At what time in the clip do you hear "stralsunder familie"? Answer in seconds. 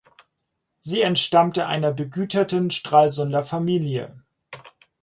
2.71-4.23